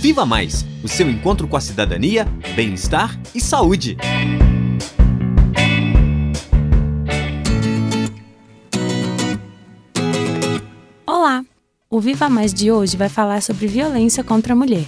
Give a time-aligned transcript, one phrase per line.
[0.00, 2.26] Viva Mais o seu encontro com a cidadania,
[2.56, 3.98] bem-estar e saúde.
[11.06, 11.44] Olá!
[11.90, 14.86] O Viva Mais de hoje vai falar sobre violência contra a mulher.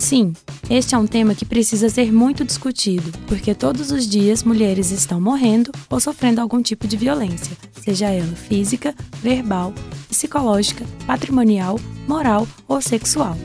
[0.00, 0.32] Sim,
[0.68, 5.20] este é um tema que precisa ser muito discutido, porque todos os dias mulheres estão
[5.20, 9.72] morrendo ou sofrendo algum tipo de violência, seja ela física, verbal,
[10.08, 11.78] psicológica, patrimonial,
[12.08, 13.36] moral ou sexual.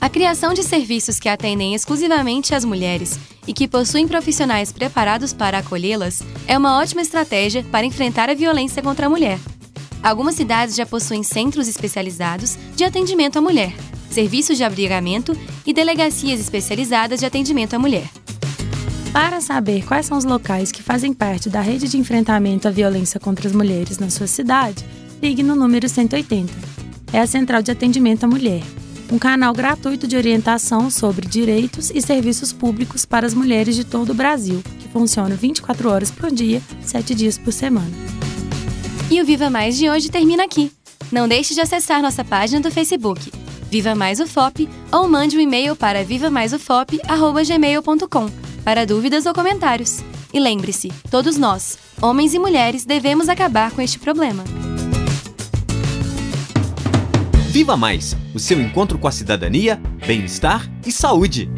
[0.00, 5.58] A criação de serviços que atendem exclusivamente as mulheres e que possuem profissionais preparados para
[5.58, 9.40] acolhê-las é uma ótima estratégia para enfrentar a violência contra a mulher.
[10.00, 13.74] Algumas cidades já possuem centros especializados de atendimento à mulher,
[14.08, 18.08] serviços de abrigamento e delegacias especializadas de atendimento à mulher.
[19.12, 23.18] Para saber quais são os locais que fazem parte da rede de enfrentamento à violência
[23.18, 24.84] contra as mulheres na sua cidade,
[25.20, 26.52] ligue no número 180.
[27.12, 28.62] É a Central de Atendimento à Mulher,
[29.10, 34.10] um canal gratuito de orientação sobre direitos e serviços públicos para as mulheres de todo
[34.10, 37.90] o Brasil, que funciona 24 horas por dia, 7 dias por semana.
[39.10, 40.70] E o Viva Mais de hoje termina aqui.
[41.10, 43.32] Não deixe de acessar nossa página do Facebook,
[43.70, 50.04] Viva Mais UFOP, ou mande um e-mail para vivamaisufop.gmail.com para dúvidas ou comentários.
[50.30, 54.44] E lembre-se, todos nós, homens e mulheres, devemos acabar com este problema.
[57.48, 61.50] Viva Mais o seu encontro com a cidadania, bem-estar e saúde.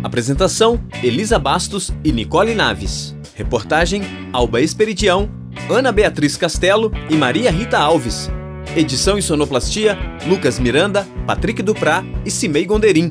[0.00, 3.16] Apresentação: Elisa Bastos e Nicole Naves.
[3.34, 4.02] Reportagem:
[4.32, 5.28] Alba Esperidião,
[5.68, 8.30] Ana Beatriz Castelo e Maria Rita Alves.
[8.76, 13.10] Edição e sonoplastia: Lucas Miranda, Patrick Duprá e Cimei Gonderim.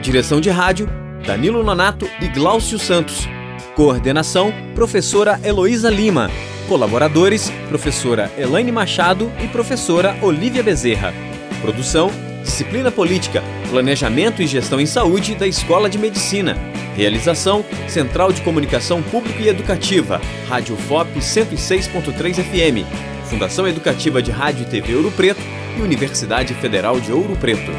[0.00, 0.88] Direção de rádio:
[1.26, 3.28] Danilo Nonato e Glaucio Santos.
[3.74, 6.30] Coordenação: Professora Heloísa Lima.
[6.68, 11.12] Colaboradores: Professora Elaine Machado e Professora Olivia Bezerra.
[11.56, 12.10] Produção:
[12.42, 16.56] Disciplina Política, Planejamento e Gestão em Saúde da Escola de Medicina.
[16.96, 22.86] Realização: Central de Comunicação Pública e Educativa, Rádio FOP 106.3 FM,
[23.28, 25.40] Fundação Educativa de Rádio e TV Ouro Preto
[25.76, 27.70] e Universidade Federal de Ouro Preto.